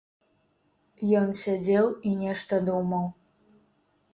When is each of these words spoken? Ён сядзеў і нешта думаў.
Ён 1.19 1.29
сядзеў 1.41 1.85
і 2.07 2.15
нешта 2.25 2.61
думаў. 2.71 3.05